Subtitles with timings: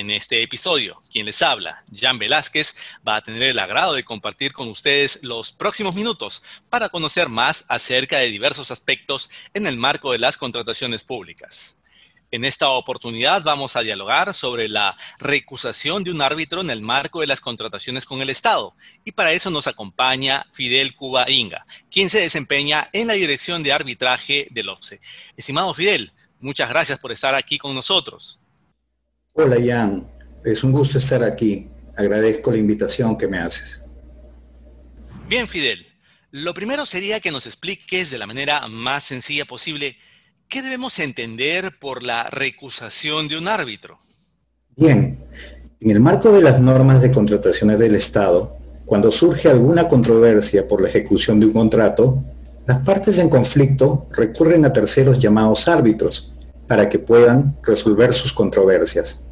[0.00, 2.74] En este episodio, quien les habla, Jan Velázquez,
[3.06, 7.66] va a tener el agrado de compartir con ustedes los próximos minutos para conocer más
[7.68, 11.76] acerca de diversos aspectos en el marco de las contrataciones públicas.
[12.30, 17.20] En esta oportunidad vamos a dialogar sobre la recusación de un árbitro en el marco
[17.20, 18.74] de las contrataciones con el Estado.
[19.04, 23.74] Y para eso nos acompaña Fidel Cuba Inga, quien se desempeña en la dirección de
[23.74, 25.02] arbitraje del OCE.
[25.36, 26.10] Estimado Fidel,
[26.40, 28.39] muchas gracias por estar aquí con nosotros.
[29.34, 30.08] Hola Jan,
[30.44, 31.68] es un gusto estar aquí.
[31.96, 33.82] Agradezco la invitación que me haces.
[35.28, 35.86] Bien, Fidel.
[36.32, 39.96] Lo primero sería que nos expliques de la manera más sencilla posible
[40.48, 43.98] qué debemos entender por la recusación de un árbitro.
[44.76, 45.18] Bien,
[45.80, 50.80] en el marco de las normas de contrataciones del Estado, cuando surge alguna controversia por
[50.80, 52.22] la ejecución de un contrato,
[52.66, 56.32] las partes en conflicto recurren a terceros llamados árbitros
[56.70, 59.22] para que puedan resolver sus controversias.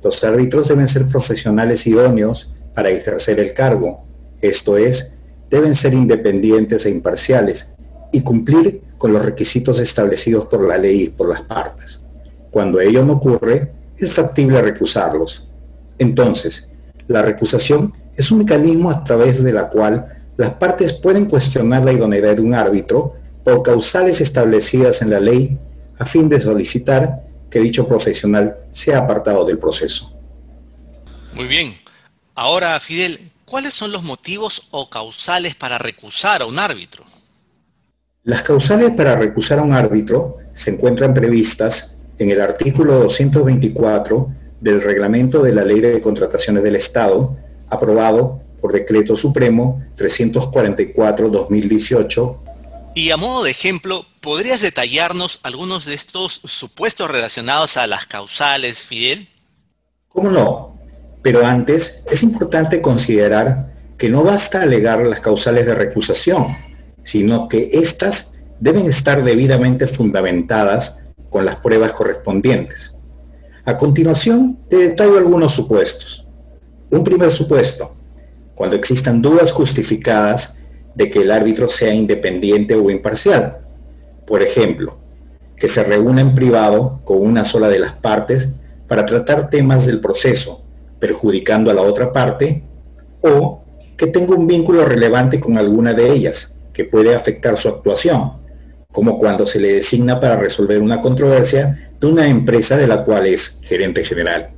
[0.00, 4.04] Los árbitros deben ser profesionales idóneos para ejercer el cargo,
[4.42, 5.16] esto es,
[5.50, 7.70] deben ser independientes e imparciales
[8.12, 12.00] y cumplir con los requisitos establecidos por la ley y por las partes.
[12.52, 15.48] Cuando ello no ocurre, es factible recusarlos.
[15.98, 16.70] Entonces,
[17.08, 20.06] la recusación es un mecanismo a través de la cual
[20.36, 25.58] las partes pueden cuestionar la idoneidad de un árbitro por causales establecidas en la ley
[25.98, 30.12] a fin de solicitar que dicho profesional sea apartado del proceso.
[31.34, 31.74] Muy bien.
[32.34, 37.04] Ahora, Fidel, ¿cuáles son los motivos o causales para recusar a un árbitro?
[38.24, 44.28] Las causales para recusar a un árbitro se encuentran previstas en el artículo 224
[44.60, 47.36] del reglamento de la Ley de Contrataciones del Estado,
[47.70, 52.36] aprobado por Decreto Supremo 344-2018
[52.94, 58.82] y a modo de ejemplo, ¿podrías detallarnos algunos de estos supuestos relacionados a las causales,
[58.82, 59.28] Fidel?
[60.08, 60.78] ¿Cómo no?
[61.22, 66.56] Pero antes es importante considerar que no basta alegar las causales de recusación,
[67.02, 72.94] sino que éstas deben estar debidamente fundamentadas con las pruebas correspondientes.
[73.64, 76.24] A continuación, te detallo algunos supuestos.
[76.90, 77.94] Un primer supuesto,
[78.54, 80.58] cuando existan dudas justificadas
[80.94, 83.58] de que el árbitro sea independiente o imparcial.
[84.26, 84.96] Por ejemplo,
[85.56, 88.48] que se reúna en privado con una sola de las partes
[88.86, 90.62] para tratar temas del proceso,
[90.98, 92.62] perjudicando a la otra parte,
[93.20, 93.62] o
[93.96, 98.32] que tenga un vínculo relevante con alguna de ellas, que puede afectar su actuación,
[98.92, 103.26] como cuando se le designa para resolver una controversia de una empresa de la cual
[103.26, 104.50] es gerente general.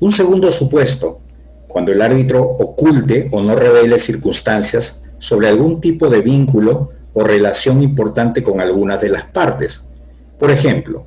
[0.00, 1.20] Un segundo supuesto,
[1.68, 7.80] cuando el árbitro oculte o no revele circunstancias sobre algún tipo de vínculo o relación
[7.80, 9.84] importante con algunas de las partes.
[10.36, 11.06] Por ejemplo,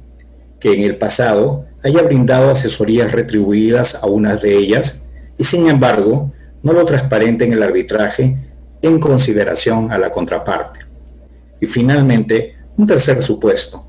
[0.58, 5.02] que en el pasado haya brindado asesorías retribuidas a unas de ellas
[5.38, 6.32] y sin embargo
[6.64, 8.38] no lo transparente en el arbitraje
[8.82, 10.80] en consideración a la contraparte.
[11.60, 13.86] Y finalmente, un tercer supuesto,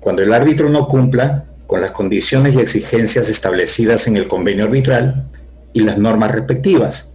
[0.00, 5.28] cuando el árbitro no cumpla con las condiciones y exigencias establecidas en el convenio arbitral
[5.72, 7.12] y las normas respectivas.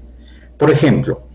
[0.58, 1.27] Por ejemplo,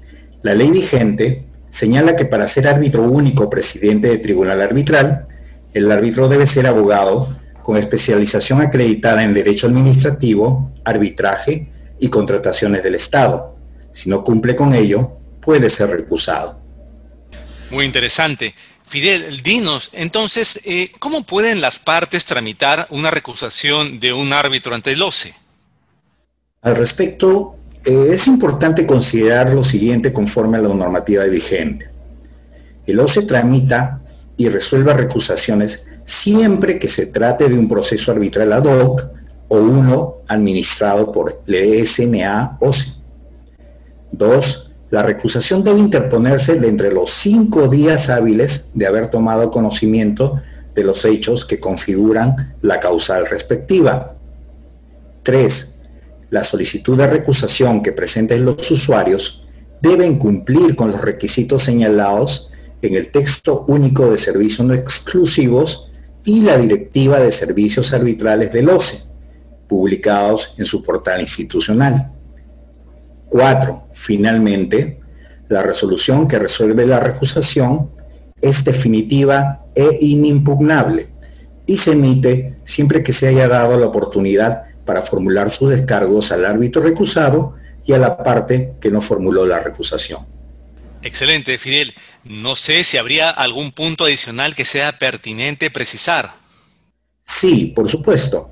[0.43, 5.27] la ley vigente señala que para ser árbitro único presidente de tribunal arbitral,
[5.73, 7.29] el árbitro debe ser abogado
[7.63, 13.57] con especialización acreditada en derecho administrativo, arbitraje y contrataciones del Estado.
[13.93, 16.61] Si no cumple con ello, puede ser recusado.
[17.71, 18.55] Muy interesante.
[18.87, 24.93] Fidel, dinos, entonces, eh, ¿cómo pueden las partes tramitar una recusación de un árbitro ante
[24.93, 25.35] el OCE?
[26.61, 31.89] Al respecto, eh, es importante considerar lo siguiente conforme a la normativa vigente.
[32.87, 34.01] El OCE tramita
[34.37, 39.05] y resuelve recusaciones siempre que se trate de un proceso arbitral ad hoc
[39.49, 42.93] o uno administrado por el SNA OCE.
[44.11, 50.41] Dos, la recusación debe interponerse de entre los cinco días hábiles de haber tomado conocimiento
[50.75, 54.15] de los hechos que configuran la causal respectiva.
[55.23, 55.72] Tres,
[56.33, 59.45] la solicitud de recusación que presenten los usuarios
[59.83, 62.51] deben cumplir con los requisitos señalados
[62.81, 65.91] en el texto único de servicios no exclusivos
[66.25, 69.03] y la directiva de servicios arbitrales del OCE,
[69.69, 72.11] publicados en su portal institucional.
[73.29, 73.89] 4.
[73.93, 75.01] Finalmente,
[75.51, 77.91] la resolución que resuelve la recusación
[78.41, 81.11] es definitiva e inimpugnable
[81.67, 86.45] y se emite siempre que se haya dado la oportunidad para formular sus descargos al
[86.45, 90.27] árbitro recusado y a la parte que no formuló la recusación.
[91.03, 91.95] Excelente, Fidel.
[92.25, 96.35] No sé si habría algún punto adicional que sea pertinente precisar.
[97.25, 98.51] Sí, por supuesto.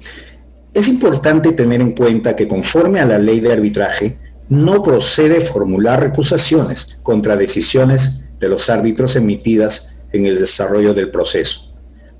[0.75, 4.19] Es importante tener en cuenta que conforme a la ley de arbitraje,
[4.49, 11.73] no procede formular recusaciones contra decisiones de los árbitros emitidas en el desarrollo del proceso,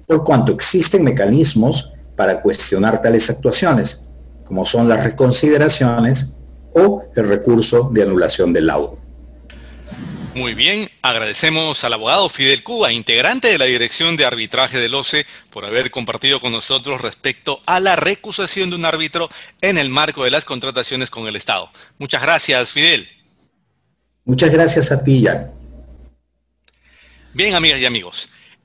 [0.07, 4.05] por cuanto existen mecanismos para cuestionar tales actuaciones,
[4.45, 6.35] como son las reconsideraciones
[6.75, 8.99] o el recurso de anulación del laudo.
[10.35, 15.25] Muy bien, agradecemos al abogado Fidel Cuba, integrante de la Dirección de Arbitraje del OCE,
[15.49, 19.31] por haber compartido con nosotros respecto a la recusación de un árbitro
[19.63, 21.71] en el marco de las contrataciones con el Estado.
[21.97, 23.09] Muchas gracias, Fidel.
[24.27, 25.51] Muchas gracias a ti, Jan.
[27.33, 28.29] Bien, amigas y amigos.